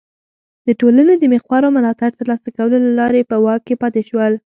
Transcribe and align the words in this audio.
د 0.67 0.69
ټولنې 0.79 1.15
د 1.17 1.23
مخورو 1.33 1.73
ملاتړ 1.77 2.09
ترلاسه 2.19 2.47
کولو 2.57 2.77
له 2.85 2.91
لارې 2.99 3.21
په 3.29 3.35
واک 3.45 3.61
کې 3.67 3.75
پاتې 3.81 4.01
شول. 4.09 4.33